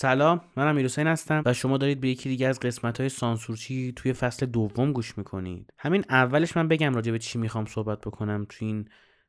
سلام 0.00 0.40
من 0.56 0.68
امیر 0.68 0.84
حسین 0.84 1.06
هستم 1.06 1.42
و 1.46 1.52
شما 1.52 1.78
دارید 1.78 2.00
به 2.00 2.08
یکی 2.08 2.28
دیگه 2.28 2.48
از 2.48 2.60
قسمت 2.60 3.00
های 3.00 3.08
سانسورچی 3.08 3.92
توی 3.96 4.12
فصل 4.12 4.46
دوم 4.46 4.92
گوش 4.92 5.18
می‌کنید. 5.18 5.72
همین 5.78 6.04
اولش 6.10 6.56
من 6.56 6.68
بگم 6.68 6.94
راجع 6.94 7.12
به 7.12 7.18
چی 7.18 7.38
می‌خوام 7.38 7.64
صحبت 7.64 8.00
بکنم 8.00 8.46
توی 8.48 8.68
این 8.68 8.88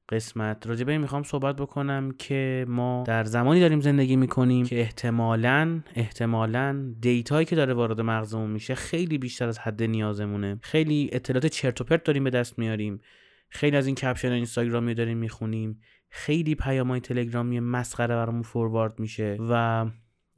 قسمت. 0.09 0.67
راجع 0.67 0.83
به 0.83 0.97
می‌خوام 0.97 1.23
صحبت 1.23 1.55
بکنم 1.55 2.11
که 2.11 2.65
ما 2.67 3.03
در 3.07 3.23
زمانی 3.23 3.59
داریم 3.59 3.79
زندگی 3.79 4.15
می‌کنیم 4.15 4.65
که 4.65 4.79
احتمالا 4.79 5.81
احتمالا 5.95 6.93
دیتایی 6.99 7.45
که 7.45 7.55
داره 7.55 7.73
وارد 7.73 8.01
مغزمون 8.01 8.49
میشه 8.49 8.75
خیلی 8.75 9.17
بیشتر 9.17 9.47
از 9.47 9.59
حد 9.59 9.83
نیازمونه. 9.83 10.59
خیلی 10.61 11.09
اطلاعات 11.13 11.45
چرت 11.45 11.81
و 11.81 11.83
پرت 11.83 12.03
داریم 12.03 12.23
به 12.23 12.29
دست 12.29 12.59
میاریم. 12.59 13.01
خیلی 13.49 13.77
از 13.77 13.85
این 13.85 13.95
کپشن 13.95 14.31
اینستاگرامی 14.31 14.93
داریم 14.93 15.17
می‌خونیم. 15.17 15.81
خیلی 16.09 16.55
پیامهای 16.55 16.99
تلگرامی 16.99 17.59
مسخره 17.59 18.15
برامون 18.15 18.41
فوروارد 18.41 18.99
میشه 18.99 19.37
و 19.49 19.85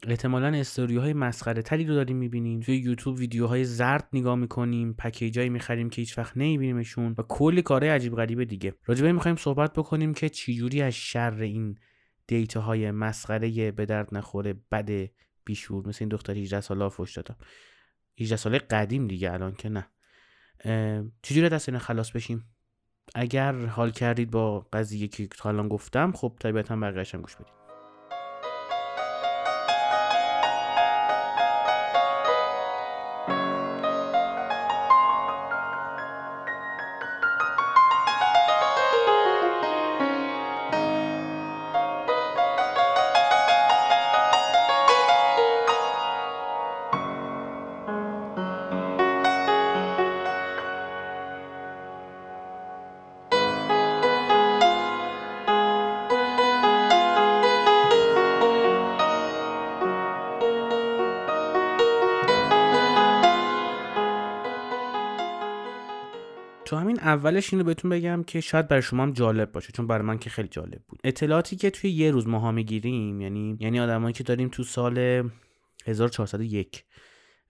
احتمالا 0.07 0.47
استوری 0.47 0.97
های 0.97 1.13
مسخره 1.13 1.61
تری 1.61 1.85
رو 1.85 1.95
داریم 1.95 2.17
می‌بینیم. 2.17 2.59
توی 2.59 2.77
یوتیوب 2.77 3.17
ویدیوهای 3.17 3.63
زرد 3.63 4.07
نگاه 4.13 4.35
می‌کنیم 4.35 4.93
پکیجایی 4.93 5.49
می‌خریم 5.49 5.89
که 5.89 6.01
هیچ 6.01 6.17
وقت 6.17 6.37
نمیبینیمشون 6.37 7.15
و 7.17 7.23
کلی 7.23 7.61
کارهای 7.61 7.89
عجیب 7.89 8.15
غریب 8.15 8.43
دیگه. 8.43 8.73
راجبه 8.85 9.11
می‌خوایم 9.11 9.37
صحبت 9.37 9.73
بکنیم 9.73 10.13
که 10.13 10.29
چجوری 10.29 10.81
از 10.81 10.93
شر 10.93 11.41
این 11.41 11.77
دیتا 12.27 12.61
های 12.61 12.91
مسخره 12.91 13.71
به 13.71 13.85
درد 13.85 14.15
نخوره 14.15 14.53
بد 14.71 15.09
بیشور. 15.45 15.87
مثل 15.87 15.97
این 15.99 16.09
دختر 16.09 16.33
18 16.33 16.61
ساله 16.61 16.89
فوش 16.89 17.17
دادم. 17.17 17.35
18 18.19 18.35
ساله 18.35 18.57
قدیم 18.57 19.07
دیگه 19.07 19.33
الان 19.33 19.55
که 19.55 19.69
نه. 19.69 19.87
چجوری 21.21 21.49
دست 21.49 21.69
این 21.69 21.77
خلاص 21.77 22.11
بشیم؟ 22.11 22.45
اگر 23.15 23.65
حال 23.65 23.91
کردید 23.91 24.31
با 24.31 24.59
قضیه 24.59 25.07
که 25.07 25.29
الان 25.45 25.67
گفتم 25.67 26.11
خب 26.11 26.35
طبیعتا 26.39 26.75
بقیه‌اش 26.75 27.15
گوش 27.15 27.35
بدید. 27.35 27.60
تو 66.71 66.77
همین 66.77 66.99
اولش 66.99 67.53
اینو 67.53 67.65
بهتون 67.65 67.91
بگم 67.91 68.23
که 68.23 68.41
شاید 68.41 68.67
برای 68.67 68.81
شما 68.81 69.03
هم 69.03 69.11
جالب 69.11 69.51
باشه 69.51 69.71
چون 69.71 69.87
برای 69.87 70.05
من 70.05 70.17
که 70.17 70.29
خیلی 70.29 70.47
جالب 70.47 70.81
بود. 70.87 70.99
اطلاعاتی 71.03 71.55
که 71.55 71.69
توی 71.69 71.89
یه 71.89 72.11
روز 72.11 72.27
ماها 72.27 72.51
می‌گیریم 72.51 73.21
یعنی 73.21 73.57
یعنی 73.59 73.79
آدمایی 73.79 74.13
که 74.13 74.23
داریم 74.23 74.49
تو 74.49 74.63
سال 74.63 74.97
1401 75.85 76.85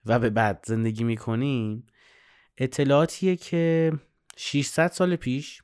و 0.06 0.18
به 0.18 0.30
بعد 0.30 0.64
زندگی 0.66 1.04
می‌کنیم 1.04 1.86
اطلاعاتیه 2.58 3.36
که 3.36 3.92
600 4.36 4.90
سال 4.90 5.16
پیش 5.16 5.62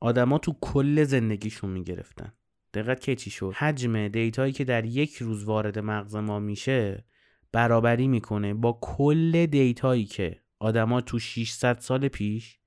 آدما 0.00 0.38
تو 0.38 0.56
کل 0.60 1.04
زندگیشون 1.04 1.70
می‌گرفتن. 1.70 2.32
دقت 2.74 3.00
که 3.00 3.16
چی 3.16 3.30
شد؟ 3.30 3.52
حجم 3.56 4.08
دیتایی 4.08 4.52
که 4.52 4.64
در 4.64 4.84
یک 4.84 5.16
روز 5.16 5.44
وارد 5.44 5.78
مغز 5.78 6.16
ما 6.16 6.38
میشه 6.38 7.04
برابری 7.52 8.08
می‌کنه 8.08 8.54
با 8.54 8.78
کل 8.82 9.46
دیتایی 9.46 10.04
که 10.04 10.40
آدما 10.58 11.00
تو 11.00 11.18
600 11.18 11.78
سال 11.78 12.08
پیش 12.08 12.59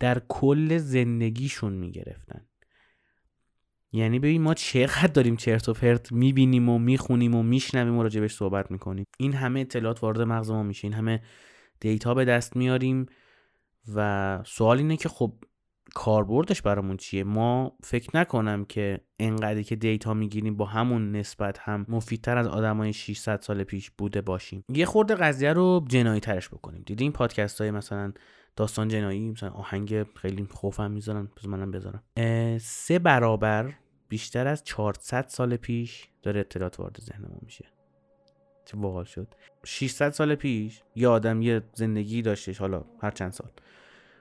در 0.00 0.22
کل 0.28 0.78
زندگیشون 0.78 1.72
می‌گرفتن. 1.72 2.44
یعنی 3.92 4.18
ببین 4.18 4.42
ما 4.42 4.54
چقدر 4.54 5.06
داریم 5.06 5.36
چرت 5.36 5.68
و 5.68 5.72
پرت 5.72 6.12
می‌بینیم 6.12 6.68
و 6.68 6.78
می‌خونیم 6.78 7.34
و 7.34 7.42
میشنویم 7.42 7.98
و 7.98 8.02
راجبش 8.02 8.34
صحبت 8.34 8.70
می‌کنیم. 8.70 9.04
این 9.18 9.32
همه 9.32 9.60
اطلاعات 9.60 10.02
وارد 10.02 10.20
مغز 10.20 10.50
ما 10.50 10.62
میشه. 10.62 10.84
این 10.84 10.92
همه 10.94 11.22
دیتا 11.80 12.14
به 12.14 12.24
دست 12.24 12.56
میاریم 12.56 13.06
و 13.94 14.40
سوال 14.46 14.78
اینه 14.78 14.96
که 14.96 15.08
خب 15.08 15.34
کاربردش 15.94 16.62
برامون 16.62 16.96
چیه؟ 16.96 17.24
ما 17.24 17.76
فکر 17.82 18.16
نکنم 18.16 18.64
که 18.64 19.00
انقدری 19.18 19.64
که 19.64 19.76
دیتا 19.76 20.14
می‌گیریم 20.14 20.56
با 20.56 20.64
همون 20.64 21.12
نسبت 21.12 21.58
هم 21.58 21.86
مفیدتر 21.88 22.38
از 22.38 22.46
آدمای 22.46 22.92
600 22.92 23.40
سال 23.40 23.64
پیش 23.64 23.90
بوده 23.90 24.20
باشیم. 24.20 24.64
یه 24.68 24.86
خورده 24.86 25.14
قضیه 25.14 25.52
رو 25.52 25.84
جنایی 25.88 26.20
ترش 26.20 26.48
بکنیم. 26.48 26.82
دیدین 26.86 27.12
پادکست 27.12 27.60
های 27.60 27.70
مثلا 27.70 28.12
داستان 28.58 28.88
جنایی 28.88 29.30
مثلا 29.30 29.50
آهنگ 29.50 30.02
خیلی 30.02 30.46
خوفم 30.50 30.90
می‌ذارن 30.90 31.26
پس 31.36 31.46
منم 31.46 31.70
بذارم. 31.70 32.02
سه 32.58 32.98
برابر 32.98 33.74
بیشتر 34.08 34.46
از 34.46 34.64
400 34.64 35.28
سال 35.28 35.56
پیش 35.56 36.08
داره 36.22 36.40
اطلاعات 36.40 36.80
وارد 36.80 37.00
ذهن 37.00 37.22
ما 37.22 37.38
میشه. 37.42 37.64
چه 38.64 38.76
باحال 38.76 39.04
شد. 39.04 39.34
600 39.64 40.10
سال 40.10 40.34
پیش 40.34 40.82
یه 40.94 41.08
آدم 41.08 41.42
یه 41.42 41.62
زندگی 41.74 42.22
داشتش 42.22 42.58
حالا 42.58 42.84
هر 43.02 43.10
چند 43.10 43.32
سال. 43.32 43.50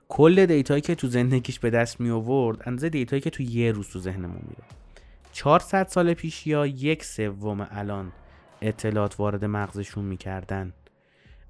کل 0.09 0.45
دیتایی 0.45 0.81
که 0.81 0.95
تو 0.95 1.07
زندگیش 1.07 1.59
به 1.59 1.69
دست 1.69 1.99
می 1.99 2.09
آورد 2.09 2.63
اندازه 2.65 2.89
دیتایی 2.89 3.21
که 3.21 3.29
تو 3.29 3.43
یه 3.43 3.71
روز 3.71 3.89
تو 3.89 3.99
ذهنمون 3.99 4.41
میره. 4.47 4.63
400 5.31 5.87
سال 5.87 6.13
پیش 6.13 6.47
یا 6.47 6.65
یک 6.65 7.03
سوم 7.03 7.67
الان 7.71 8.11
اطلاعات 8.61 9.19
وارد 9.19 9.45
مغزشون 9.45 10.05
می‌کردن. 10.05 10.73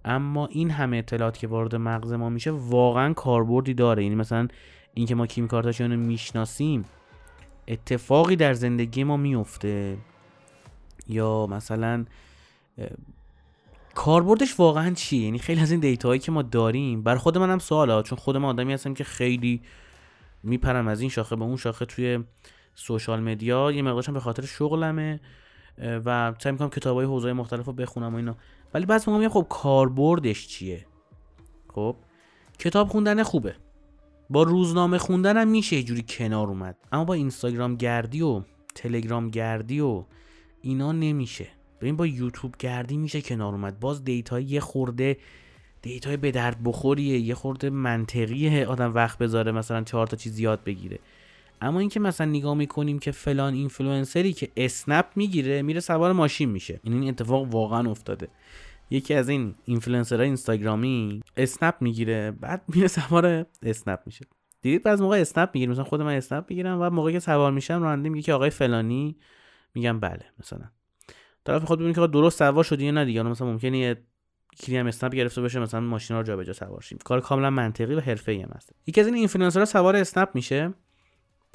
اما 0.05 0.45
این 0.47 0.71
همه 0.71 0.97
اطلاعات 0.97 1.37
که 1.37 1.47
وارد 1.47 1.75
مغز 1.75 2.13
ما 2.13 2.29
میشه 2.29 2.51
واقعا 2.51 3.13
کاربردی 3.13 3.73
داره. 3.73 4.03
یعنی 4.03 4.15
مثلا 4.15 4.47
اینکه 4.93 5.15
ما 5.15 5.27
کیمی 5.27 5.47
کارتاشیان 5.47 5.91
رو 5.91 5.97
می‌شناسیم 5.99 6.85
اتفاقی 7.67 8.35
در 8.35 8.53
زندگی 8.53 9.03
ما 9.03 9.17
میفته 9.17 9.97
یا 11.07 11.47
مثلا 11.47 12.05
کاربردش 13.95 14.59
واقعا 14.59 14.93
چیه؟ 14.93 15.21
یعنی 15.21 15.39
خیلی 15.39 15.61
از 15.61 15.71
این 15.71 15.79
دیتاهایی 15.79 16.19
که 16.19 16.31
ما 16.31 16.41
داریم 16.41 17.03
بر 17.03 17.15
خود 17.15 17.37
منم 17.37 17.59
سواله. 17.59 18.03
چون 18.03 18.17
خود 18.17 18.37
من 18.37 18.49
آدمی 18.49 18.73
هستم 18.73 18.93
که 18.93 19.03
خیلی 19.03 19.61
میپرم 20.43 20.87
از 20.87 21.01
این 21.01 21.09
شاخه 21.09 21.35
به 21.35 21.43
اون 21.43 21.57
شاخه 21.57 21.85
توی 21.85 22.23
سوشال 22.75 23.19
مدیا. 23.19 23.71
یه 23.71 23.81
مقدارش 23.81 24.09
به 24.09 24.19
خاطر 24.19 24.45
شغلمه. 24.45 25.19
و 25.77 26.33
سعی 26.39 26.51
می‌کنم 26.51 26.69
کتابای 26.69 27.05
حوزه 27.05 27.33
مختلف 27.33 27.65
رو 27.65 27.73
بخونم 27.73 28.13
و 28.13 28.17
اینا. 28.17 28.35
ولی 28.73 28.85
بعضی 28.85 29.11
موقع 29.11 29.27
خب 29.27 29.45
کاربردش 29.49 30.47
چیه؟ 30.47 30.85
خب 31.73 31.95
کتاب 32.59 32.87
خوندن 32.87 33.23
خوبه. 33.23 33.55
با 34.29 34.43
روزنامه 34.43 34.97
خوندن 34.97 35.37
هم 35.37 35.47
میشه 35.47 35.83
جوری 35.83 36.05
کنار 36.07 36.47
اومد. 36.47 36.77
اما 36.91 37.05
با 37.05 37.13
اینستاگرام 37.13 37.75
گردی 37.75 38.21
و 38.21 38.41
تلگرام 38.75 39.29
گردی 39.29 39.79
و 39.79 40.03
اینا 40.61 40.91
نمیشه. 40.91 41.47
ببین 41.81 41.95
با 41.95 42.07
یوتیوب 42.07 42.55
گردی 42.59 42.97
میشه 42.97 43.21
کنار 43.21 43.53
اومد. 43.53 43.79
باز 43.79 44.03
data 44.03 44.35
ی 44.35 44.43
یه 44.43 44.59
خورده 44.59 45.17
data 45.81 46.10
ی 46.10 46.17
به 46.17 46.31
درد 46.31 46.63
بخوریه 46.63 47.19
یه 47.19 47.35
خورده 47.35 47.69
منطقیه. 47.69 48.65
آدم 48.65 48.93
وقت 48.93 49.17
بذاره 49.17 49.51
مثلا 49.51 49.83
چهار 49.83 50.07
تا 50.07 50.17
چیز 50.17 50.39
یاد 50.39 50.63
بگیره. 50.63 50.99
اما 51.61 51.79
اینکه 51.79 51.99
مثلا 51.99 52.27
نگاه 52.27 52.55
می‌کنیم 52.55 52.99
که 52.99 53.11
فلان 53.11 53.53
اینفلوئنسری 53.53 54.33
که 54.33 54.51
اسنپ 54.57 55.05
می‌گیره 55.15 55.61
میره 55.61 55.79
سوار 55.79 56.11
ماشین 56.11 56.49
میشه. 56.49 56.79
این 56.83 56.93
این 56.93 57.09
اتفاق 57.09 57.53
واقعا 57.53 57.91
افتاده. 57.91 58.27
یکی 58.89 59.13
از 59.13 59.29
این 59.29 59.55
اینفلوئنسرهای 59.65 60.25
اینستاگرامی 60.25 61.21
اسنپ 61.37 61.75
می‌گیره 61.79 62.31
بعد 62.31 62.63
میره 62.67 62.87
سوار 62.87 63.45
اسنپ 63.63 63.99
میشه. 64.05 64.25
دیدید 64.61 64.83
بعض 64.83 65.01
موقع 65.01 65.17
اسنپ 65.17 65.49
می‌گیره 65.53 65.71
مثلا 65.71 65.83
خود 65.83 66.01
من 66.01 66.13
اسنپ 66.13 66.45
می‌گیرم 66.49 66.81
و 66.81 66.89
موقعی 66.89 67.13
که 67.13 67.19
سوار 67.19 67.51
میشم 67.51 67.83
راننده 67.83 68.09
میگه 68.09 68.21
که 68.21 68.33
آقای 68.33 68.49
فلانی 68.49 69.17
میگم 69.75 69.99
بله 69.99 70.25
مثلا. 70.39 70.65
طرف 71.45 71.63
خود 71.63 71.79
ببینید 71.79 71.95
که 71.95 72.07
درست 72.07 72.39
سوار 72.39 72.63
شدی 72.63 72.85
یا 72.85 72.91
نه 72.91 73.05
دیگه. 73.05 73.23
مثلا 73.23 73.47
ممکنه 73.47 73.77
یه 73.77 73.97
کلی 74.59 74.77
هم 74.77 74.87
اسنپ 74.87 75.15
گرفته 75.15 75.41
بشه 75.41 75.59
مثلا 75.59 75.79
ماشین 75.79 76.17
رو 76.17 76.23
جابجا 76.23 76.53
سوار 76.53 76.81
شیم. 76.81 76.97
کار 77.03 77.21
کاملا 77.21 77.49
منطقی 77.49 77.95
و 77.95 77.99
حرفه‌ای 77.99 78.41
هم 78.41 78.49
یکی 78.87 79.01
از 79.01 79.07
این 79.07 79.15
اینفلوئنسرها 79.15 79.65
سوار 79.65 79.95
اسنپ 79.95 80.29
میشه. 80.33 80.73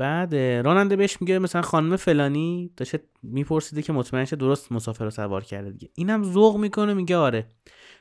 بعد 0.02 0.34
راننده 0.34 0.96
بهش 0.96 1.20
میگه 1.20 1.38
مثلا 1.38 1.62
خانم 1.62 1.96
فلانی 1.96 2.70
داشته 2.76 3.00
میپرسیده 3.22 3.82
که 3.82 3.92
مطمئن 3.92 4.24
شه 4.24 4.36
درست 4.36 4.72
مسافر 4.72 5.04
رو 5.04 5.10
سوار 5.10 5.44
کرده 5.44 5.70
دیگه. 5.70 5.88
اینم 5.94 6.24
ذوق 6.24 6.56
می‌کنه 6.56 6.94
میگه 6.94 7.16
آره. 7.16 7.48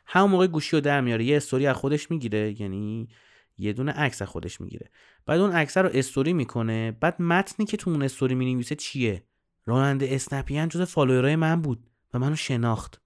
همون 0.05 0.31
موقع 0.31 0.47
گوشی 0.47 0.75
رو 0.75 0.81
در 0.81 1.01
میاره. 1.01 1.23
یه 1.23 1.37
استوری 1.37 1.67
از 1.67 1.75
خودش 1.75 2.11
می‌گیره 2.11 2.61
یعنی 2.61 3.09
یه 3.57 3.73
دونه 3.73 3.91
عکس 3.91 4.21
از 4.21 4.27
خودش 4.27 4.61
می‌گیره. 4.61 4.89
بعد 5.25 5.39
اون 5.39 5.51
عکس 5.51 5.77
رو 5.77 5.89
استوری 5.93 6.33
می‌کنه. 6.33 6.91
بعد 6.91 7.21
متنی 7.21 7.65
که 7.65 7.77
تو 7.77 7.89
اون 7.89 8.03
استوری 8.03 8.35
می‌نویسه 8.35 8.75
چیه؟ 8.75 9.23
راننده 9.65 10.07
اسنپی 10.11 10.50
هم 10.50 10.69
جز 10.69 10.81
follower 10.81 11.29
ای 11.29 11.35
من 11.35 11.61
بود 11.61 11.83
و 12.13 12.19
منو 12.19 12.35
شناخت. 12.35 13.01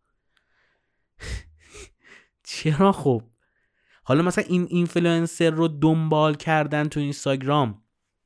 چرا 2.43 2.91
خب؟ 2.91 3.21
حالا 4.03 4.23
مثلا 4.23 4.43
این 4.47 4.67
اینفلوئنسر 4.69 5.49
رو 5.49 5.67
دنبال 5.67 6.35
کردن 6.35 6.87
تو 6.87 6.99
اینستاگرام. 6.99 7.84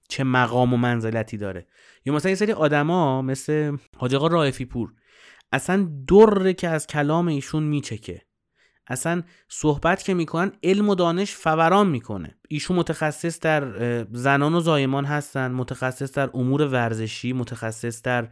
چه 0.10 0.24
مقام 0.24 0.74
و 0.74 0.78
منزلتی 0.78 1.38
داره. 1.38 1.68
یا 2.06 2.14
مثلا 2.14 2.30
یه 2.30 2.36
سری 2.36 2.52
آدما 2.52 3.22
مثل 3.22 3.78
حاج 3.98 4.16
آقا 4.16 4.28
رائفی 4.28 4.66
پور 4.66 4.94
اصلا 5.52 5.90
دره 6.08 6.54
که 6.54 6.68
از 6.68 6.88
کلام 6.88 7.28
ایشون 7.28 7.64
میچکه. 7.64 8.22
اصلا 8.88 9.24
صحبت 9.48 10.04
که 10.04 10.14
می‌کنن 10.14 10.52
علم 10.64 10.90
و 10.90 10.96
دانش 10.96 11.32
فوران 11.32 11.88
می‌کنه. 11.88 12.38
ایشون 12.50 12.78
متخصص 12.78 13.40
در 13.40 14.04
زنان 14.12 14.54
و 14.54 14.60
زایمان 14.60 15.06
هستن 15.06 15.52
متخصص 15.52 16.12
در 16.12 16.30
امور 16.34 16.62
ورزشی 16.62 17.34
متخصص 17.34 18.02
در 18.02 18.30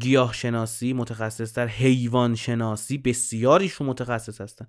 گیاه 0.00 0.32
شناسی 0.32 0.92
متخصص 0.92 1.54
در 1.54 1.66
حیوان 1.66 2.34
شناسی 2.34 2.98
بسیار 2.98 3.37
ایشون 3.37 3.86
متخصص 3.86 4.40
هستن. 4.40 4.66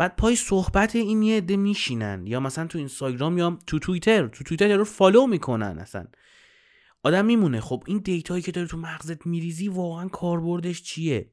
بعد 0.00 0.16
پای 0.16 0.36
صحبت 0.36 0.96
این 0.96 1.22
یه 1.22 1.36
عده 1.36 1.56
میشینن. 1.56 2.26
یا 2.26 2.40
مثلا 2.40 2.66
تو 2.66 2.78
اینستاگرام 2.78 3.38
یا 3.38 3.58
تو 3.66 3.78
توییتر. 3.78 4.28
تو 4.28 4.44
توییتر 4.44 4.76
رو 4.76 4.84
follow 4.84 5.26
می‌کنن 5.26 5.78
اصلا. 5.78 6.06
آدم 7.02 7.24
میمونه. 7.24 7.60
خب 7.60 7.84
این 7.86 7.98
data 7.98 8.27
یی 8.27 8.42
که 8.42 8.52
داری 8.52 8.66
تو 8.66 8.76
مغزت 8.76 9.26
میریزی 9.26 9.68
واقعا 9.68 10.08
کاربردش 10.08 10.82
چیه؟ 10.82 11.30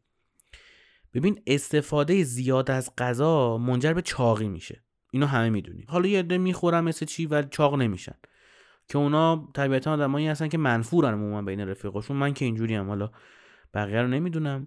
ببین 1.14 1.42
استفاده 1.48 2.24
زیاد 2.24 2.72
از 2.72 2.96
غذا 2.98 3.58
منجر 3.58 3.94
به 3.94 4.02
چاقی 4.02 4.48
میشه. 4.48 4.84
اینو 5.12 5.26
همه 5.26 5.50
می‌دونیم. 5.50 5.86
حالا 5.90 6.08
یه 6.08 6.20
عده 6.20 6.38
می‌خورن 6.38 6.84
مثل 6.84 7.06
چی 7.06 7.26
ولی 7.26 7.48
چاق 7.52 7.76
نمیشن. 7.76 8.16
که 8.90 8.98
اونا 8.98 9.50
طبیعتا 9.54 9.94
آدمایی 9.94 10.28
هستن 10.28 10.48
که 10.48 10.58
منفورن 10.58 11.14
عموما 11.14 11.42
بین 11.42 11.60
رفیقاشون. 11.60 12.18
من 12.18 12.34
که 12.34 12.46
اینجوری 12.46 12.76
هم 12.76 12.88
حالا 12.88 13.12
بقیه 13.74 14.02
رو 14.02 14.08
نمی‌دونم. 14.08 14.66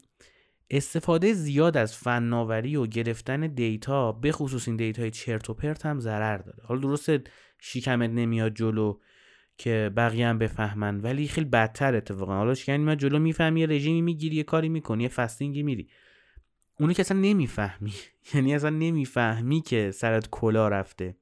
استفاده 0.70 1.32
زیاد 1.32 1.76
از 1.76 1.96
فناوری 1.96 2.76
و 2.76 2.86
گرفتن 2.86 3.46
data 3.46 4.12
به 4.12 4.32
خصوص 4.32 4.68
این 4.68 4.76
data 4.76 5.04
ی 5.04 5.10
چرت 5.10 5.50
و 5.50 5.54
پرت 5.54 5.86
هم 5.86 6.00
ضرر 6.00 6.38
داره. 6.38 6.62
حالا 6.64 6.80
درسته 6.80 7.22
شیکمت 7.58 8.10
نمیاد 8.10 8.54
جلو 8.54 8.98
که 9.58 9.90
بقیه 9.96 10.26
هم 10.26 10.38
بفهمن 10.38 11.00
ولی 11.00 11.28
خیلی 11.28 11.46
بدتر 11.46 11.94
اتفاقا. 11.94 12.34
حالا 12.36 12.54
شکم 12.54 12.76
میاد 12.76 12.98
جلو 12.98 13.18
می‌فهمی 13.18 13.60
یه 13.60 13.66
رژیمی 13.66 14.02
می‌گیری 14.02 14.36
یه 14.36 14.42
کاری 14.42 14.68
می‌کنی 14.68 15.02
یه 15.02 15.08
fasting 15.08 15.56
ی 15.56 15.62
میری. 15.62 15.88
اونی 16.80 16.94
که 16.94 17.00
اصلا 17.00 17.18
نمی‌فهمی 17.18 17.92
یعنی 18.34 18.54
اصلا 18.54 18.70
نمی‌فهمی 18.70 19.60
که 19.60 19.90
سرت 19.90 20.30
کلا 20.30 20.68
رفته. 20.68 21.16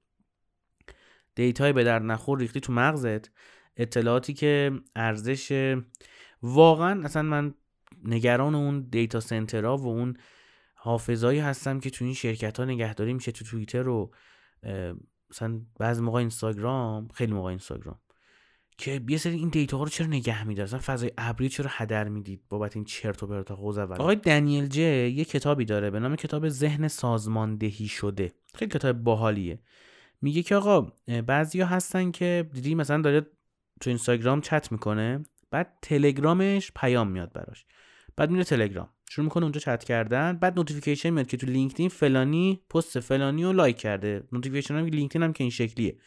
data 1.35 1.65
ی 1.65 1.73
به 1.73 1.85
در 1.85 1.99
نخور 1.99 2.39
ریختی 2.39 2.61
تو 2.61 2.73
مغزت. 2.73 3.31
اطلاعاتی 3.77 4.35
که 4.35 4.73
ارزش 4.97 5.75
واقعا 6.43 7.05
اصلا 7.05 7.23
من 7.23 7.55
نگران 8.05 8.55
اون 8.55 8.81
دیتا 8.91 9.21
سنترها 9.21 9.77
و 9.77 9.87
اون 9.87 10.17
حافظایی 10.75 11.39
هستم 11.39 11.81
که 11.81 11.91
تو 11.91 12.05
این 12.05 12.15
شرکت 12.15 12.59
ها 12.59 12.65
نگهداری 12.65 13.13
میشه 13.13 13.33
تو 13.33 13.45
توییتر 13.45 13.89
و 13.89 14.15
مثلا 15.31 15.61
بعضی 15.79 16.03
موقع 16.03 16.19
اینستاگرام 16.19 17.09
خیلی 17.09 17.33
موقع 17.33 17.49
اینستاگرام. 17.49 17.99
که 18.79 19.01
یه 19.09 19.19
سری 19.19 19.37
این 19.37 19.49
دیتا 19.49 19.77
ها 19.77 19.83
رو 19.83 19.89
چرا 19.89 20.07
نگه 20.07 20.45
میدار 20.45 20.65
مثلا 20.65 20.81
فضای 20.83 21.13
ابری 21.19 21.49
چرا 21.49 21.71
هدر 21.71 22.09
می‌دید 22.09 22.43
بابت 22.49 22.77
این 22.77 22.85
چرت 22.85 23.23
و 23.23 23.27
پرت 23.27 23.51
آقای 23.51 24.17
دنیل 24.17 24.67
جه 24.67 24.83
یه 25.11 25.25
کتابی 25.25 25.65
داره 25.65 25.91
به 25.91 26.01
نام 26.01 26.17
کتاب 26.17 26.49
ذهن 26.49 26.89
سازماندهی 26.89 27.89
شده. 27.89 28.33
خیلی 28.55 28.71
کتاب 28.71 28.97
باحالیه. 28.97 29.59
میگه 30.23 30.43
که 30.43 30.57
آقا 30.57 30.93
بعضیا 31.27 31.67
هستن 31.67 32.11
که 32.11 32.51
دیدی 32.53 32.75
مثلا 32.75 33.03
داره 33.03 33.21
تو 33.81 33.91
اینستاگرام 33.91 34.41
چت 34.41 34.73
می‌کنه؟ 34.73 35.25
بعد 35.51 35.79
تلگرامش 35.83 36.73
پیام 36.77 37.09
میاد 37.09 37.33
براش. 37.33 37.67
بعد 38.17 38.31
میره 38.31 38.45
تلگرام. 38.45 38.89
شروع 39.11 39.25
می‌کنه 39.25 39.43
اونجا 39.43 39.61
چت 39.61 39.85
کردن. 39.85 40.37
بعد 40.37 40.59
notification 40.59 41.11
میاد 41.11 41.27
که 41.27 41.37
تو 41.37 41.47
لینکدین 41.47 41.89
فلانی 41.89 42.63
پست 42.71 43.01
فلانی 43.01 43.45
رو 43.45 43.53
لایک 43.53 43.77
کرده. 43.77 44.23
notification 44.33 44.77
هم 44.77 44.87
لینکدین 44.87 45.23
هم 45.23 45.33
که 45.33 45.45
این 45.45 45.51
شکلیه. 45.51 45.99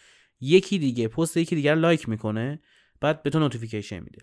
یکی 0.42 0.80
دیگه 0.80 1.08
پست 1.08 1.38
یکی 1.38 1.56
دیگر 1.56 1.76
لایک 1.76 2.10
می‌کنه. 2.10 2.60
بعد 3.02 3.24
به 3.24 3.30
تو 3.30 3.40
notification 3.40 4.00
میده. 4.00 4.22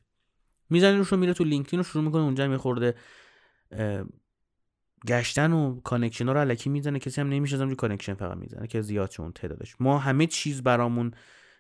می‌زنه 0.70 0.96
روش 0.96 1.08
رو 1.08 1.16
میره 1.16 1.32
تو 1.32 1.44
لینکدین 1.44 1.78
رو 1.78 1.84
شروع 1.84 2.04
می‌کنه 2.04 2.22
اونجا 2.22 2.48
یه 2.48 2.60
خورده 2.60 2.94
گشتن 5.06 5.52
و 5.52 5.80
connection 5.80 6.28
رو 6.28 6.38
الکی 6.38 6.70
می‌زنه. 6.70 6.98
کسی 6.98 7.20
هم 7.20 7.28
نمیشه 7.28 7.56
روی 7.56 7.74
connection 7.74 8.14
فقط 8.14 8.36
می‌زنه 8.36 8.66
که 8.66 8.80
زیاد 8.80 9.08
چون 9.08 9.32
تعدادش. 9.32 9.76
ما 9.80 9.98
همه 9.98 10.26
چیز 10.26 10.62
برامون 10.62 11.10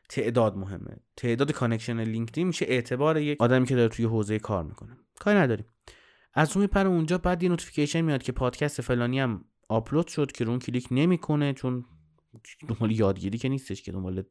تعداد 0.08 0.56
مهمه. 0.56 0.96
تعداد 1.16 1.52
connection 1.52 2.00
لینکدین 2.00 2.46
میشه 2.46 2.66
اعتبار 2.68 3.16
یک 3.16 3.40
آدمی 3.40 3.66
که 3.66 3.76
داره 3.76 3.88
توی 3.88 4.04
حوزه 4.04 4.38
کار 4.38 4.64
می‌کنه. 4.64 4.96
کاری 5.20 5.38
نداریم. 5.38 5.66
از 6.34 6.56
اون 6.56 6.62
میپره 6.62 6.88
اونجا 6.88 7.18
بعد 7.18 7.42
یه 7.42 7.48
notification 7.48 8.00
میاد 8.00 8.22
که 8.22 8.32
پادکست 8.32 8.80
فلانی 8.80 9.20
هم 9.20 9.44
آپلود 9.68 10.06
شد 10.06 10.32
که 10.32 10.44
اون 10.44 10.58
کلیک 10.58 10.88
نمی‌کنه 10.90 11.52
چون 11.52 11.84
دنبال 12.68 12.92
یادگیری 12.92 13.38
که 13.38 13.48
نیستش 13.48 13.82
که 13.82 13.92
دنبال 13.92 14.22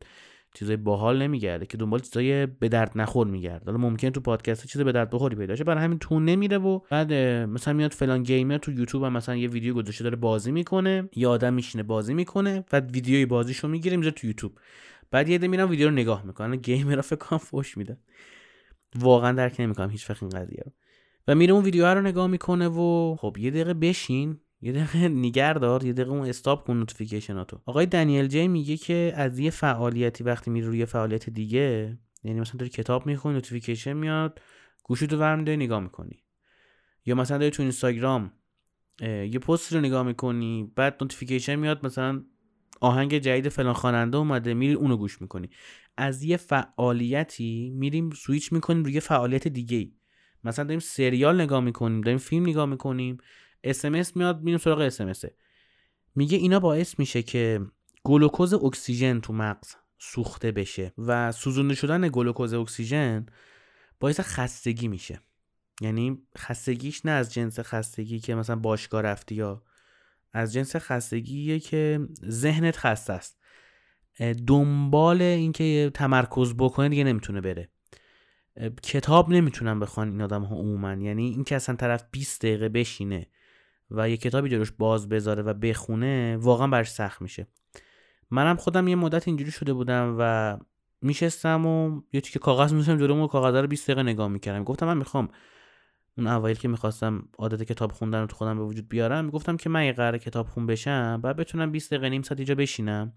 چیزای 0.53 0.77
باحال 0.77 1.21
نمیگرده 1.21 1.65
که 1.65 1.77
دنبال 1.77 2.00
چیزای 2.00 2.45
به 2.45 2.69
درد 2.69 2.91
نخور 2.95 3.27
میگرده. 3.27 3.65
حالا 3.65 3.77
ممکن 3.77 4.09
تو 4.09 4.21
پادکست 4.21 4.68
چیز 4.68 4.81
به 4.81 4.91
درد 4.91 5.09
بخوری 5.09 5.35
پیدا 5.35 5.56
شه. 5.56 5.63
برای 5.63 5.83
همین 5.83 6.00
تو 6.00 6.19
نمیره 6.19 6.57
و 6.57 6.79
بعد 6.89 7.13
مثلا 7.13 7.74
میاد 7.74 7.91
فلان 7.91 8.24
gamer 8.24 8.57
تو 8.57 8.71
یوتیوب 8.71 9.03
هم 9.03 9.13
مثلا 9.13 9.35
یه 9.35 9.47
ویدیو 9.47 9.74
گذاشته 9.74 10.03
داره 10.03 10.15
بازی 10.15 10.51
می‌کنه. 10.51 11.09
یه 11.15 11.27
آدم 11.27 11.53
میشینه 11.53 11.83
بازی 11.83 12.13
می‌کنه. 12.13 12.65
بعد 12.71 12.91
ویدیوی 12.91 13.25
بازیشو 13.25 13.68
می‌گیره 13.68 13.97
می‌ذاره 13.97 14.15
تو 14.15 14.27
یوتیوب. 14.27 14.59
بعد 15.12 15.30
یه 15.30 15.38
میرن 15.38 15.69
ویدیو 15.69 15.88
رو 15.88 15.94
نگاه 15.94 16.25
می‌کنن 16.25 16.56
گیمرها 16.56 17.01
فکر 17.01 17.15
کنم 17.15 17.39
فوش 17.39 17.77
میده. 17.77 17.98
واقعا 18.95 19.31
درک 19.31 19.56
نمی‌کنم. 19.59 19.89
هیچ 19.89 20.09
وقت 20.09 20.24
این 20.24 20.30
قضیه 20.30 20.63
رو. 20.65 20.71
و 21.27 21.36
میره 21.36 21.54
اون 21.54 21.63
ویدیو 21.63 21.86
رو 21.86 22.01
نگاه 22.01 22.27
می‌کنه 22.27 22.68
و 22.68 23.15
خب 23.19 23.38
یه 23.39 23.51
دقیقه 23.51 23.74
بشین. 23.74 24.39
یه 24.62 24.71
دقیقه 24.71 25.07
نیگر 25.24 25.54
دار. 25.54 25.83
یه 25.83 25.94
دقیقه 25.94 26.12
اون 26.12 26.27
stop 26.30 26.68
کن 26.68 26.77
notification 26.78 27.50
اتو 27.50 27.62
آقای 27.65 27.86
دنیل 27.86 28.27
جی 28.27 28.48
میگه 28.48 28.77
که 28.77 29.13
از 29.15 29.39
یه 29.39 29.50
فعالیتی 29.50 30.24
وقتی 30.24 30.51
میره 30.51 30.68
روی 30.68 30.86
فعالیت 30.86 31.30
دیگه 31.30 31.98
یعنی 32.24 32.39
مثلا 32.39 32.57
داری 32.57 32.69
کتاب 32.69 33.06
می‌خونی 33.06 33.36
notification 33.36 33.94
میاد 33.94 34.42
گوشیتو 34.84 35.18
ورمی‌داری 35.18 35.57
نگاه 35.57 35.80
می‌کنی. 35.80 36.24
یا 37.06 37.15
مثلا 37.15 37.38
داری 37.38 37.51
تو 37.51 37.63
اینستاگرام 37.63 38.31
یه 39.01 39.39
پست 39.39 39.74
رو 39.74 39.80
نگاه 39.80 40.03
می‌کنی 40.03 40.71
بعد 40.75 40.98
notification 41.01 41.56
میاد 41.56 41.86
مثلا 41.86 42.24
آهنگ 42.81 43.18
جدید 43.18 43.50
فلان 43.50 43.74
خواننده 43.74 44.18
اومده 44.18 44.53
میری 44.53 44.74
اونو 44.74 44.97
گوش 44.97 45.21
می‌کنی. 45.21 45.50
از 45.97 46.24
یه 46.24 46.38
فعالیتی 46.38 47.71
میریم 47.75 48.09
سویچ 48.09 48.53
می‌کنیم 48.53 48.83
روی 48.83 49.00
فعالیت 49.00 49.47
دیگه 49.47 49.77
ای 49.77 49.94
مثلا 50.44 50.65
داریم 50.65 50.79
سریال 50.79 51.41
نگاه 51.41 51.59
می‌کنیم 51.59 52.01
داریم 52.01 52.18
فیلم 52.18 52.50
نگاه 52.50 52.65
می‌کنیم 52.65 53.18
SMS 53.63 54.16
میاد 54.15 54.41
میریم 54.41 54.57
سراغ 54.57 54.79
SMS 54.80 55.24
میگه 56.15 56.38
اینا 56.38 56.59
باعث 56.59 57.00
میشه 57.00 57.24
که 57.24 57.62
گلوکوز 58.03 58.53
اکسیژن 58.53 59.19
تو 59.19 59.33
مغز 59.33 59.75
سوخته 60.00 60.51
بشه 60.51 60.94
و 60.97 61.31
سوزونده 61.31 61.75
شدن 61.75 62.09
گلوکوز 62.09 62.53
اکسیژن 62.53 63.25
باعث 64.00 64.19
خستگی 64.19 64.88
میشه. 64.88 65.21
یعنی 65.81 66.21
خستگیش 66.38 67.06
نه 67.06 67.12
از 67.12 67.33
جنس 67.33 67.59
خستگی 67.59 68.19
که 68.19 68.35
مثلا 68.35 68.56
باشگاه 68.56 69.01
رفتی 69.01 69.35
یا 69.35 69.63
از 70.38 70.53
جنس 70.53 70.75
خستگیه 70.75 71.60
که 71.60 72.00
ذهنت 72.25 72.77
خسته 72.77 73.13
است. 73.13 73.39
دنبال 74.48 75.22
اینکه 75.22 75.91
تمرکز 75.94 76.53
بکنه 76.58 76.89
دیگه 76.89 77.03
نمی‌تونه 77.03 77.41
بره. 77.41 77.70
کتاب 78.84 79.29
نمی‌تونن 79.29 79.79
بخوان 79.79 80.10
این 80.12 80.22
آدم 80.22 80.44
ها 80.44 80.56
عموما. 80.56 80.94
یعنی 80.94 81.29
اینکه 81.29 81.56
اصلا 81.56 81.75
طرف 81.75 82.03
20 82.12 82.41
دقیقه 82.41 82.70
بشینه 82.70 83.27
و 83.91 84.10
یه 84.10 84.17
کتابی 84.17 84.50
جلوش 84.50 84.72
باز 84.72 85.10
بذاره 85.10 85.44
و 85.44 85.53
بخونه 85.53 86.38
واقعا 86.38 86.67
برش 86.67 86.89
سخت 86.89 87.22
میشه. 87.22 87.48
منم 88.32 88.56
خودم 88.56 88.88
یه 88.88 88.96
مدت 88.96 89.27
اینجوری 89.27 89.51
شده 89.51 89.74
بودم 89.74 90.15
و 90.20 90.58
میشستم 91.01 91.65
و 91.65 92.01
یه 92.13 92.22
تیکه 92.22 92.39
کاغذ 92.39 92.74
می‌ذاشتم 92.74 92.98
جلوم 92.98 93.22
و 93.22 93.27
کاغذ 93.27 93.56
رو 93.56 93.67
20 93.67 93.88
دقیقه 93.88 94.03
نگاه 94.03 94.27
می‌کردم. 94.27 94.63
گفتم 94.63 94.86
من 94.86 94.98
می‌خوام 94.98 95.29
اون 96.17 96.27
اوایل 96.27 96.57
که 96.57 96.67
می‌خواستم 96.67 97.27
عادت 97.38 97.63
کتاب 97.63 97.91
خوندن 97.91 98.21
رو 98.21 98.27
تو 98.27 98.36
خودم 98.36 98.57
به 98.57 98.63
وجود 98.63 98.89
بیارم 98.89 99.25
می‌گفتم 99.25 99.57
که 99.57 99.69
من 99.69 99.86
اگه 99.86 99.94
قرار 99.93 100.17
کتاب 100.17 100.47
خون 100.47 100.65
بشم 100.65 101.21
بعد 101.24 101.36
بتونم 101.36 101.71
20 101.71 101.93
دقیقه 101.93 102.09
نیم 102.09 102.21
ساعت 102.21 102.39
اینجا 102.39 102.55
بشینم 102.55 103.13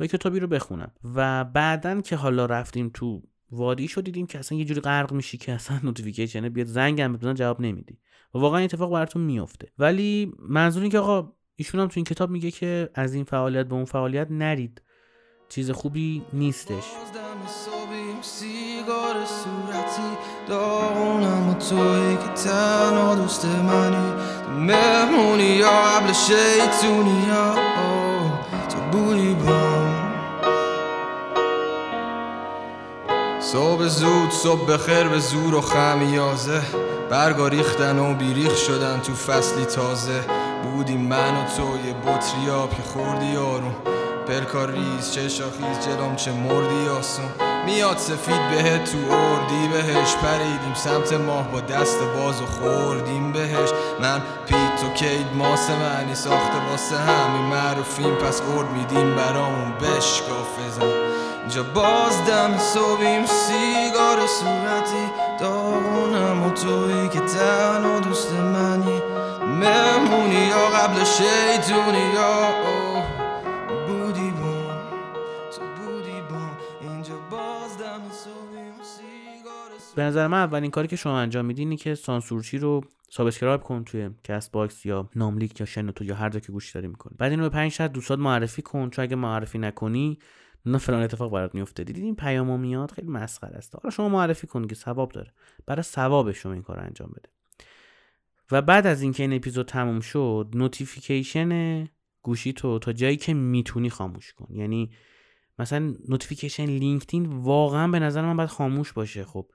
و 0.00 0.06
کتابی 0.06 0.40
رو 0.40 0.46
بخونم. 0.46 0.92
و 1.14 1.44
بعدا 1.44 2.00
که 2.00 2.16
حالا 2.16 2.46
رفتیم 2.46 2.90
تو 2.94 3.22
وادی 3.50 3.88
شو 3.88 4.00
دیدیم 4.00 4.26
که 4.26 4.38
اصلا 4.38 4.58
یه 4.58 4.64
جوری 4.64 4.80
غرق 4.80 5.12
میشی 5.12 5.38
که 5.38 5.52
اصلا 5.52 5.80
notification 5.82 6.48
بیاد 6.48 6.66
زنگم 6.66 7.12
بزنن 7.12 7.34
جواب 7.34 7.60
نمیدی. 7.60 7.98
و 8.34 8.38
واقعا 8.38 8.60
اتفاق 8.60 8.92
براتون 8.92 9.22
میفته 9.22 9.72
ولی 9.78 10.32
منظور 10.38 10.88
که 10.88 10.98
آقا 10.98 11.32
ایشون 11.56 11.80
هم 11.80 11.88
تو 11.88 11.92
این 11.96 12.04
کتاب 12.04 12.30
میگه 12.30 12.50
که 12.50 12.90
از 12.94 13.14
این 13.14 13.24
فعالیت 13.24 13.66
به 13.66 13.74
اون 13.74 13.84
فعالیت 13.84 14.26
نرید. 14.30 14.82
چیز 15.48 15.70
خوبی 15.70 16.22
نیستش. 16.32 16.84
توی 21.68 22.16
که 22.16 22.42
تنها 22.42 23.14
دوست 23.14 23.44
منی. 23.44 24.12
مهمونی 24.58 25.42
یا 25.42 25.70
قبل 25.70 26.12
شیطونی 26.12 27.26
یا 27.28 27.54
تو 28.68 28.78
بوی 28.92 29.34
بام 29.34 30.12
صبح 33.40 33.86
زود 33.86 34.30
صبح 34.30 34.72
بخیر 34.72 35.08
به 35.08 35.18
زور 35.18 35.54
و 35.54 35.60
خمیازه 35.60 36.62
برگا 37.10 37.48
ریختن 37.48 37.98
و 37.98 38.14
بیریخ 38.14 38.56
شدن 38.56 39.00
تو 39.00 39.14
فصلی 39.14 39.64
تازه. 39.64 40.20
بودی 40.62 40.96
من 40.96 41.36
و 41.36 41.44
تو 41.56 41.62
یه 41.86 41.94
بطری 41.94 42.50
آب 42.50 42.70
که 42.70 42.82
خوردی 42.82 43.36
آروم. 43.36 43.74
پلکار 44.28 44.70
ریز 44.70 45.12
چه 45.12 45.28
شاخیز 45.28 45.86
جلوم 45.86 46.16
چه 46.16 46.32
مردی 46.32 46.88
آسون. 46.98 47.51
میاد 47.66 47.98
سفید 47.98 48.50
بهت 48.50 48.84
تو 48.84 48.98
اردی 49.14 49.68
بهش 49.68 50.14
پریدیم 50.14 50.74
سمت 50.74 51.12
ماه 51.12 51.48
با 51.48 51.60
دست 51.60 51.98
باز 52.16 52.42
و 52.42 52.46
خوردیم 52.46 53.32
بهش 53.32 53.70
من 54.00 54.22
پیت 54.46 54.84
و 54.84 54.94
کید 54.94 55.26
ماس 55.34 55.70
معنی 55.70 56.14
ساخته 56.14 56.58
واسه 56.70 56.96
همین 56.96 57.42
معروفیم. 57.42 58.14
پس 58.14 58.42
ارد 58.56 58.70
میدیم 58.70 59.14
برامون 59.14 59.72
بشکاف 59.72 60.58
بزن 60.58 60.92
اینجا 61.40 61.62
باز 61.62 62.24
دم 62.26 62.58
صبحیم 62.58 63.26
سیگار 63.26 64.26
صورتی 64.26 65.10
داغونم 65.40 66.42
و 66.42 66.50
تویی 66.50 67.08
که 67.08 67.20
تنها 67.20 67.98
دوست 67.98 68.32
منی. 68.32 69.02
مهمونی 69.40 70.34
یا 70.34 70.68
قبل 70.68 71.04
شیطونی 71.04 72.12
یا 72.14 72.81
به 79.94 80.02
نظر 80.02 80.26
من 80.26 80.38
اولین 80.38 80.70
کاری 80.70 80.88
که 80.88 80.96
شما 80.96 81.18
انجام 81.18 81.44
میدین 81.44 81.68
اینه 81.68 81.76
که 81.76 81.94
سانسورچی 81.94 82.58
رو 82.58 82.84
subscribe 83.10 83.60
کن 83.60 83.84
توی 83.84 84.10
کست 84.24 84.52
باکس 84.52 84.86
یا 84.86 85.10
ناملیک 85.16 85.60
یا 85.60 85.66
شنوتو 85.66 86.04
یا 86.04 86.14
هر 86.14 86.28
جا 86.28 86.40
که 86.40 86.52
گوش 86.52 86.72
داری 86.72 86.88
می‌کنی. 86.88 87.16
بعد 87.18 87.30
اینو 87.30 87.42
به 87.42 87.48
5 87.48 87.72
شهر 87.72 87.88
دوستات 87.88 88.18
معرفی 88.18 88.62
کن 88.62 88.90
چون 88.90 89.02
اگه 89.02 89.16
معرفی 89.16 89.58
نکنی 89.58 90.18
نه 90.66 90.78
فلان 90.78 91.02
اتفاق 91.02 91.32
برات 91.32 91.54
میفته 91.54 91.84
دیدین 91.84 92.04
این 92.04 92.16
پیامو 92.16 92.58
میاد؟ 92.58 92.90
خیلی 92.90 93.08
مسخره 93.08 93.56
است. 93.56 93.74
حالا 93.74 93.90
شما 93.90 94.08
معرفی 94.08 94.46
کن 94.46 94.66
که 94.66 94.74
ثواب 94.74 95.12
داره. 95.12 95.32
برای 95.66 95.82
ثواب 95.82 96.32
شما 96.32 96.52
این 96.52 96.62
کار 96.62 96.80
انجام 96.80 97.08
بده. 97.08 97.28
و 98.50 98.62
بعد 98.62 98.86
از 98.86 99.02
اینکه 99.02 99.22
این 99.22 99.32
اپیزود 99.32 99.66
تموم 99.66 100.00
شد 100.00 100.48
notification 100.54 101.84
گوشیتو 102.22 102.78
تا 102.78 102.92
جایی 102.92 103.16
که 103.16 103.34
می‌تونی 103.34 103.90
خاموش 103.90 104.32
کن. 104.32 104.54
یعنی 104.54 104.90
مثلا 105.58 105.94
notification 106.08 106.64
لینکدین 106.64 107.26
واقعا 107.26 107.88
به 107.88 107.98
نظر 107.98 108.22
من 108.22 108.36
باید 108.36 108.48
خاموش 108.48 108.92
باشه. 108.92 109.24
خب 109.24 109.50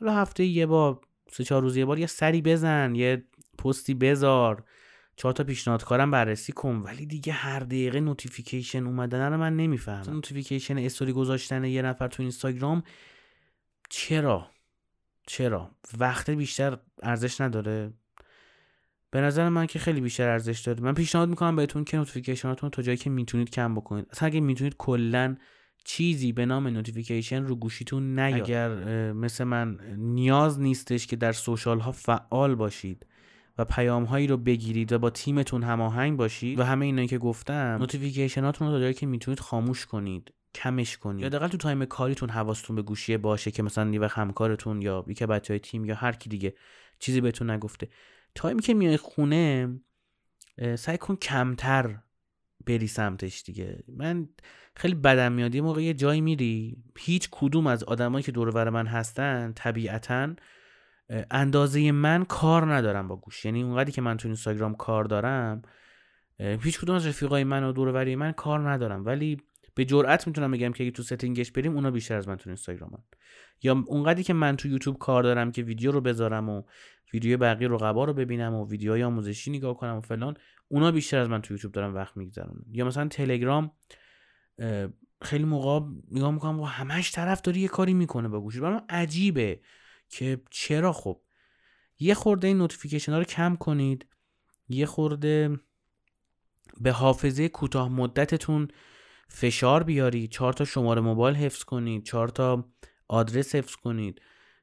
حالا 0.00 0.14
هفته 0.14 0.44
یه 0.44 0.66
بار 0.66 1.00
سه 1.32 1.44
چهار 1.44 1.62
روز 1.62 1.76
یه 1.76 1.84
بار 1.84 1.98
یه 1.98 2.06
سری 2.06 2.42
بزن 2.42 2.94
یه 2.94 3.24
پستی 3.58 3.94
بذار. 3.94 4.64
چهار 5.16 5.34
تا 5.34 5.44
پیشنهاد 5.44 5.86
کارم 5.86 6.10
بررسی 6.10 6.52
کن. 6.52 6.76
ولی 6.76 7.06
دیگه 7.06 7.32
هر 7.32 7.60
دقیقه 7.60 8.00
notification 8.00 8.86
اومدن 8.86 9.32
رو 9.32 9.38
من 9.38 9.56
نمی‌فهمم. 9.56 10.14
notification 10.14 10.78
story 10.78 11.12
گذاشتن 11.12 11.64
یه 11.64 11.82
نفر 11.82 12.08
تو 12.08 12.22
اینستاگرام 12.22 12.82
چرا؟ 13.90 14.50
چرا؟ 15.26 15.70
وقت 15.98 16.30
بیشتر 16.30 16.78
ارزش 17.02 17.40
نداره؟ 17.40 17.92
به 19.10 19.20
نظر 19.20 19.48
من 19.48 19.66
که 19.66 19.78
خیلی 19.78 20.00
بیشتر 20.00 20.28
ارزش 20.28 20.60
داره. 20.60 20.80
من 20.80 20.94
پیشنهاد 20.94 21.28
می‌کنم 21.28 21.56
بهتون 21.56 21.84
که 21.84 21.96
notification 21.96 22.55
اتون 22.55 22.70
تا 22.70 22.82
جایی 22.82 22.98
که 22.98 23.10
می‌تونید 23.10 23.50
کم 23.50 23.74
بکنید. 23.74 24.06
اصلا 24.10 24.26
اگه 24.26 24.40
می‌تونید 24.40 24.76
کلا 24.76 25.36
چیزی 25.84 26.32
به 26.32 26.46
نام 26.46 26.68
notification 26.68 27.42
رو 27.42 27.56
گوشیتون 27.56 28.18
نیاد. 28.18 28.40
اگر 28.40 28.68
مثل 29.12 29.44
من 29.44 29.78
نیاز 29.96 30.60
نیستش 30.60 31.06
که 31.06 31.16
در 31.16 31.32
social 31.32 31.80
ها 31.80 31.92
فعال 31.92 32.54
باشید 32.54 33.06
و 33.58 33.64
پیام 33.64 34.04
هایی 34.04 34.26
رو 34.26 34.36
بگیرید 34.36 34.92
و 34.92 34.98
با 34.98 35.10
تیمتون 35.10 35.62
هماهنگ 35.62 36.16
باشید 36.16 36.58
و 36.58 36.62
همه 36.62 36.86
اینایی 36.86 37.08
که 37.08 37.18
گفتم 37.18 37.76
notification 37.80 38.50
اتون 38.50 38.68
رو 38.68 38.74
تا 38.74 38.80
جایی 38.80 38.94
که 38.94 39.06
می‌تونید 39.06 39.40
خاموش 39.40 39.86
کنید 39.86 40.32
کمش 40.54 40.96
کنید. 40.96 41.22
یا 41.22 41.28
دقیقا 41.28 41.48
تو 41.48 41.56
تایم 41.56 41.84
کاریتون 41.84 42.30
حواستون 42.30 42.76
به 42.76 42.82
گوشیه 42.82 43.18
باشه 43.18 43.50
که 43.50 43.62
مثلا 43.62 43.90
یه 43.90 44.06
همکارتون 44.06 44.82
یا 44.82 45.04
یکی 45.08 45.26
بچه 45.26 45.52
های 45.52 45.58
تیم 45.58 45.84
یا 45.84 45.94
هر 45.94 46.12
کی 46.12 46.28
دیگه 46.28 46.54
چیزی 46.98 47.20
بهتون 47.20 47.50
نگفته. 47.50 47.88
تایمی 48.34 48.62
که 48.62 48.74
میای 48.74 48.96
خونه 48.96 49.80
سعی 50.74 50.98
کن 50.98 51.16
کمتر 51.16 51.98
بری 52.68 52.86
سمتش 52.86 53.42
دیگه. 53.42 53.84
من 53.96 54.28
خیلی 54.76 54.94
بدم 54.94 55.32
میاد. 55.32 55.54
یه 55.54 55.62
موقع 55.62 55.82
یه 55.82 55.94
جایی 55.94 56.20
میری 56.20 56.76
هیچ 56.98 57.28
کدوم 57.30 57.66
از 57.66 57.84
آدمایی 57.84 58.22
که 58.22 58.32
دور 58.32 58.70
من 58.70 58.86
هستن 58.86 59.52
طبیعتا 59.56 60.34
اندازه 61.30 61.92
من 61.92 62.24
کار 62.24 62.74
ندارم 62.74 63.08
با 63.08 63.16
گوش. 63.16 63.44
یعنی 63.44 63.62
اونقدری 63.62 63.92
که 63.92 64.02
من 64.02 64.16
تو 64.16 64.28
اینستاگرام 64.28 64.74
کار 64.74 65.04
دارم 65.04 65.62
هیچ 66.38 66.80
کدوم 66.80 66.96
از 66.96 67.06
رفیقای 67.06 67.44
من 67.44 67.64
و 67.64 67.72
دور 67.72 68.14
من 68.14 68.32
کار 68.32 68.70
ندارم. 68.70 69.04
ولی 69.06 69.40
به 69.74 69.84
جرئت 69.84 70.26
می‌تونم 70.26 70.50
بگم 70.50 70.72
که 70.72 70.84
اگه 70.84 70.90
تو 70.90 71.02
ستینگش 71.02 71.52
بریم 71.52 71.74
اونا 71.74 71.90
بیشتر 71.90 72.16
از 72.16 72.28
من 72.28 72.36
تو 72.36 72.50
اینستاگرامن. 72.50 72.98
یا 73.62 73.84
اونقدری 73.86 74.22
که 74.22 74.32
من 74.32 74.56
تو 74.56 74.68
یوتیوب 74.68 74.98
کار 74.98 75.22
دارم 75.22 75.52
که 75.52 75.62
ویدیو 75.62 75.92
رو 75.92 76.00
بذارم 76.00 76.48
و 76.48 76.62
ویدیو 77.12 77.38
بقیه 77.38 77.68
رقبا 77.68 78.04
رو 78.04 78.12
ببینم 78.12 78.54
و 78.54 78.68
ویدیوهای 78.68 79.02
آموزشی 79.02 79.50
نگاه 79.50 79.76
کنم 79.76 79.96
و 79.96 80.00
فلان 80.00 80.36
اونا 80.68 80.90
بیشتر 80.90 81.18
از 81.18 81.28
من 81.28 81.42
تو 81.42 81.54
یوتیوب 81.54 81.72
دارم 81.72 81.94
وقت 81.94 82.16
میگذرونن. 82.16 82.64
یا 82.72 82.84
مثلا 82.84 83.08
تلگرام 83.08 83.72
خیلی 85.22 85.44
موقع 85.44 85.86
نگاه 86.10 86.30
می‌کنم 86.30 86.60
و 86.60 86.64
همش 86.64 87.12
طرف 87.12 87.40
داره 87.40 87.60
یه 87.60 87.68
کاری 87.68 87.94
می‌کنه 87.94 88.28
با 88.28 88.40
گوشی 88.40 88.60
برام 88.60 88.84
عجیبه 88.88 89.60
که 90.08 90.42
چرا 90.50 90.92
خب؟ 90.92 91.20
یه 91.98 92.14
خورده 92.14 92.48
این 92.48 92.58
notification 92.58 93.12
ها 93.12 93.18
رو 93.18 93.24
کم 93.24 93.56
کنید. 93.56 94.06
یه 94.68 94.86
خورده 94.86 95.60
به 96.80 96.92
حافظه 96.92 97.48
کوتاه 97.48 97.88
مدتتون 97.88 98.68
فشار 99.28 99.82
بیارید. 99.82 100.30
چهار 100.30 100.52
تا 100.52 100.64
شماره 100.64 101.00
موبایل 101.00 101.36
حفظ 101.36 101.62
کنید. 101.62 102.04
چهار 102.04 102.28
تا 102.28 102.68
آدرس 103.08 103.54
حفظ 103.54 103.74
کنید. 103.74 104.20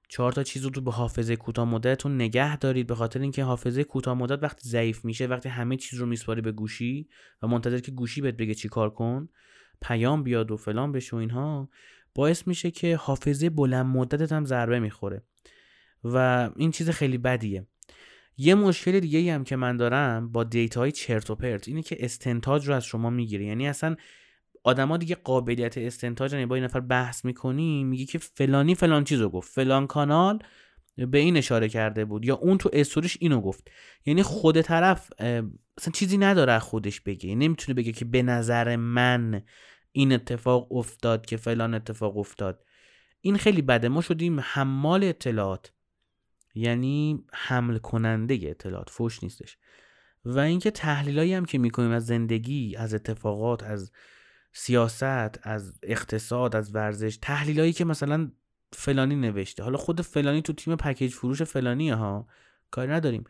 چهار 0.07 0.31
تا 0.31 0.43
چیز 0.43 0.65
رو 0.65 0.81
به 0.81 0.91
حافظه 0.91 1.35
کوتاه 1.35 1.69
مدتتون 1.69 2.15
نگه 2.15 2.57
دارید 2.57 2.87
به 2.87 2.95
خاطر 2.95 3.19
اینکه 3.19 3.43
حافظه 3.43 3.83
کوتاه 3.83 4.17
مدت 4.17 4.43
وقتی 4.43 4.69
ضعیف 4.69 5.05
میشه 5.05 5.25
وقتی 5.25 5.49
همه 5.49 5.77
چیز 5.77 5.99
رو 5.99 6.05
میسپاری 6.05 6.41
به 6.41 6.51
گوشی 6.51 7.09
و 7.41 7.47
منتظر 7.47 7.79
که 7.79 7.91
گوشی 7.91 8.21
بهت 8.21 8.37
بگه 8.37 8.53
چی 8.53 8.69
کار 8.69 8.89
کن 8.89 9.29
پیام 9.81 10.23
بیاد 10.23 10.51
و 10.51 10.57
فلان 10.57 10.91
بشه 10.91 11.15
و 11.15 11.19
اینها 11.19 11.69
باعث 12.15 12.47
میشه 12.47 12.71
که 12.71 12.95
حافظه 12.95 13.49
بلند 13.49 13.85
مدتت 13.85 14.31
هم 14.31 14.45
ضربه 14.45 14.79
می‌خوره. 14.79 15.23
و 16.03 16.49
این 16.55 16.71
چیز 16.71 16.89
خیلی 16.89 17.17
بدیه. 17.17 17.67
یه 18.37 18.55
مشکل 18.55 18.99
دیگه 18.99 19.33
هم 19.33 19.43
که 19.43 19.55
من 19.55 19.77
دارم 19.77 20.31
با 20.31 20.43
دیتاهای 20.43 20.91
چرت 20.91 21.29
و 21.29 21.35
پرت 21.35 21.67
اینه 21.67 21.81
که 21.81 21.97
استنتاج 21.99 22.67
رو 22.67 22.73
از 22.75 22.85
شما 22.85 23.09
می‌گیره. 23.09 23.45
یعنی 23.45 23.67
اصلا 23.67 23.95
آدما 24.65 24.97
دیگه 24.97 25.15
قابلیت 25.15 25.77
استنتاج 25.77 26.33
یعنی 26.33 26.45
با 26.45 26.55
این 26.55 26.63
نفر 26.63 26.79
بحث 26.79 27.25
می‌کنی 27.25 27.83
میگی 27.83 28.05
که 28.05 28.17
فلانی 28.17 28.75
فلان 28.75 29.03
چیز 29.03 29.21
رو 29.21 29.29
گفت. 29.29 29.53
فلان 29.53 29.87
کانال 29.87 30.39
به 30.97 31.17
این 31.17 31.37
اشاره 31.37 31.69
کرده 31.69 32.05
بود 32.05 32.25
یا 32.25 32.35
اون 32.35 32.57
تو 32.57 32.69
استوریش 32.73 33.17
اینو 33.19 33.41
گفت. 33.41 33.71
یعنی 34.05 34.23
خود 34.23 34.61
طرف 34.61 35.11
اصلا 35.77 35.91
چیزی 35.93 36.17
نداره 36.17 36.59
خودش 36.59 37.01
بگه. 37.01 37.35
نمی‌تونه 37.35 37.73
بگه 37.73 37.91
که 37.91 38.05
به 38.05 38.23
نظر 38.23 38.75
من 38.75 39.43
این 39.91 40.13
اتفاق 40.13 40.71
افتاد 40.71 41.25
که 41.25 41.37
فلان 41.37 41.73
اتفاق 41.73 42.17
افتاد. 42.17 42.63
این 43.21 43.37
خیلی 43.37 43.61
بده. 43.61 43.89
ما 43.89 44.01
شدیم 44.01 44.39
حمال 44.39 45.03
اطلاعات. 45.03 45.71
یعنی 46.55 47.23
حمل 47.33 47.77
کننده 47.77 48.39
اطلاعات. 48.43 48.89
فوش 48.89 49.23
نیستش. 49.23 49.57
و 50.25 50.39
اینکه 50.39 50.71
تحلیلایی 50.71 51.33
هم 51.33 51.45
که 51.45 51.57
می‌کنیم 51.57 51.91
از 51.91 52.05
زندگی 52.05 52.75
از 52.75 52.93
اتفاقات 52.93 53.63
از 53.63 53.91
سیاست 54.57 55.39
از 55.43 55.79
اقتصاد 55.83 56.55
از 56.55 56.75
ورزش 56.75 57.17
تحلیلایی 57.21 57.73
که 57.73 57.85
مثلا 57.85 58.31
فلانی 58.73 59.15
نوشته. 59.15 59.63
حالا 59.63 59.77
خود 59.77 60.01
فلانی 60.01 60.41
تو 60.41 60.53
تیم 60.53 60.75
پکیج 60.75 61.13
فروش 61.13 61.41
فلانی 61.41 61.89
ها. 61.89 62.27
کاری 62.71 62.91
نداریم. 62.91 63.23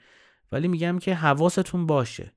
ولی 0.52 0.68
میگم 0.68 1.00
که 1.00 1.16
حواستون 1.16 1.86
باشه 1.86 2.34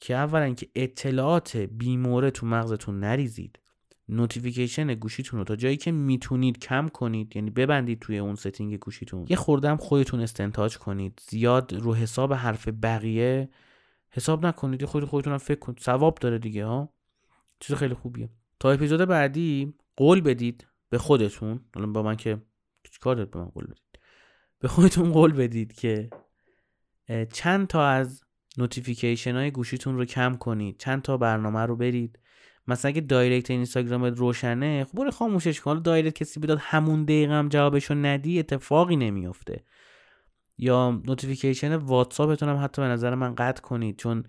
که 0.00 0.14
اولا 0.14 0.54
که 0.54 0.68
اطلاعات 0.74 1.56
بی‌مورد 1.56 2.30
تو 2.30 2.46
مغزتون 2.46 3.00
نریزید. 3.00 3.58
notification 4.08 4.94
گوشیتون 4.94 5.38
رو. 5.38 5.44
تا 5.44 5.56
جایی 5.56 5.76
که 5.76 5.92
می‌تونید 5.92 6.58
کم 6.58 6.88
کنید 6.88 7.36
یعنی 7.36 7.50
ببندید 7.50 8.00
توی 8.00 8.18
اون 8.18 8.34
setting 8.34 8.78
گوشیتون. 8.78 9.26
یه 9.28 9.36
خوردم 9.36 9.76
خودتون 9.76 10.20
استنتاج 10.20 10.78
کنید. 10.78 11.22
زیاد 11.28 11.74
رو 11.74 11.94
حساب 11.94 12.32
حرف 12.32 12.68
بقیه 12.82 13.48
حساب 14.10 14.46
نکنید. 14.46 14.84
خود 14.84 15.04
خودتون 15.04 15.32
هم 15.32 15.38
فکر 15.38 15.58
کنید. 15.58 15.80
ثواب 15.80 16.18
داره 16.18 16.38
دیگه 16.38 16.64
ها. 16.64 16.97
چیز 17.60 17.76
خیلی 17.76 17.94
خوبیه. 17.94 18.30
تا 18.60 18.70
اپیزود 18.70 19.00
بعدی 19.00 19.74
قول 19.96 20.20
بدید 20.20 20.66
به 20.90 20.98
خودتون 20.98 21.60
الان 21.74 21.92
با 21.92 22.02
من 22.02 22.16
که 22.16 22.42
کار 23.00 23.16
دارید 23.16 23.30
به 23.30 23.38
من 23.38 23.48
قول 23.48 23.64
بدید؟ 23.64 23.98
به 24.58 24.68
خودتون 24.68 25.12
قول 25.12 25.32
بدید 25.32 25.72
که 25.72 26.10
چند 27.32 27.66
تا 27.66 27.86
از 27.86 28.24
notification 28.58 29.34
های 29.34 29.50
گوشیتون 29.50 29.96
رو 29.96 30.04
کم 30.04 30.36
کنید 30.36 30.78
چند 30.78 31.02
تا 31.02 31.16
برنامه 31.16 31.60
رو 31.60 31.76
برید. 31.76 32.18
مثلا 32.66 32.88
اگه 32.88 33.00
direct 33.00 33.50
اینستاگرام 33.50 34.04
روشنه 34.04 34.84
خب 34.84 34.98
برو 34.98 35.10
خاموشش 35.10 35.60
کن. 35.60 35.82
direct 35.82 36.14
کسی 36.14 36.40
بت 36.40 36.49
داد 36.49 36.58
همون 36.60 37.04
دقیقه 37.04 37.32
هم 37.32 37.48
جوابشو 37.48 37.94
ندی 37.94 38.38
اتفاقی 38.38 38.96
نمیافته. 38.96 39.64
یا 40.58 41.02
notification 41.06 41.74
واتساپتون 41.74 42.48
هم 42.48 42.64
حتی 42.64 42.82
به 42.82 42.88
نظر 42.88 43.14
من 43.14 43.34
قطع 43.34 43.62
کنید 43.62 43.96
چون 43.96 44.24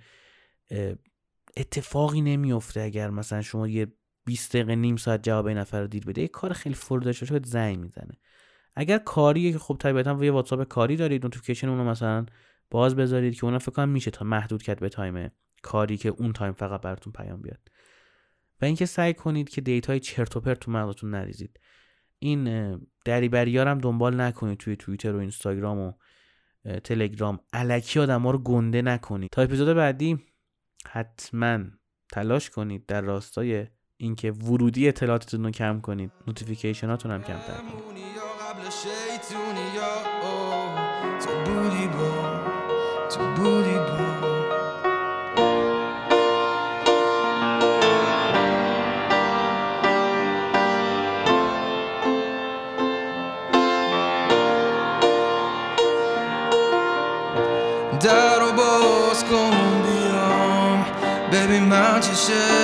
اتفاقی 1.57 2.21
نمیافته 2.21 2.81
اگر 2.81 3.09
مثلا 3.09 3.41
شما 3.41 3.67
یه 3.67 3.87
20 4.25 4.55
دقیقه 4.55 4.75
نیم 4.75 4.95
ساعت 4.95 5.23
جواب 5.23 5.45
این 5.45 5.57
نفر 5.57 5.81
رو 5.81 5.87
دیر 5.87 6.05
بده 6.05 6.21
یه 6.21 6.27
کار 6.27 6.53
خیلی 6.53 6.75
فوری 6.75 6.99
داشته 6.99 7.25
باشه 7.25 7.41
زنگ 7.45 7.79
می‌زنه. 7.79 8.17
اگر 8.75 8.97
کاریه 8.97 9.51
که 9.51 9.59
خب 9.59 9.77
طبیعتا 9.79 10.25
یه 10.25 10.31
واتساپ 10.31 10.63
کاری 10.63 10.95
دارید 10.95 11.23
نوتیفیکیشن 11.23 11.69
اونو 11.69 11.83
مثلا 11.83 12.25
باز 12.71 12.95
بذارید 12.95 13.35
که 13.35 13.45
اون 13.45 13.57
فکر 13.57 13.71
کنم 13.71 13.89
میشه 13.89 14.11
تا 14.11 14.25
محدود 14.25 14.63
کرد 14.63 14.79
به 14.79 14.89
تایم 14.89 15.31
کاری 15.61 15.97
که 15.97 16.09
اون 16.09 16.33
تایم 16.33 16.53
فقط 16.53 16.81
براتون 16.81 17.13
پیام 17.13 17.41
بیاد. 17.41 17.59
و 18.61 18.65
اینکه 18.65 18.85
سعی 18.85 19.13
کنید 19.13 19.49
که 19.49 19.61
data 19.61 19.92
ی 19.92 19.99
چرت 19.99 20.35
و 20.35 20.39
پرت 20.39 20.59
تو 20.59 20.71
مغزتون 20.71 21.09
نریزید. 21.09 21.59
این 22.19 22.75
دری‌وری 23.05 23.57
هم 23.57 23.77
دنبال 23.77 24.21
نکنید 24.21 24.57
توی 24.57 24.75
توییتر 24.75 25.15
و 25.15 25.19
اینستاگرام 25.19 25.77
و 25.79 25.93
تلگرام. 26.83 27.39
الکی 27.53 27.99
آدم 27.99 28.21
ها 28.21 28.31
رو 28.31 28.37
گنده 28.37 28.81
نکنید. 28.81 29.29
تا 29.29 29.41
اپیزود 29.41 29.75
بعدی 29.75 30.19
حتما 30.91 31.59
تلاش 32.11 32.49
کنید 32.49 32.85
در 32.85 33.01
راستای 33.01 33.67
اینکه 33.97 34.31
ورودی 34.31 34.87
اطلاعاتتون 34.87 35.43
رو 35.43 35.51
کم 35.51 35.81
کنید. 35.81 36.11
نوتیفیکیشناتون 36.27 37.11
هم 37.11 37.23
کمتر. 37.23 37.53
کنید 43.37 43.79
در 58.01 58.28
من 62.27 62.58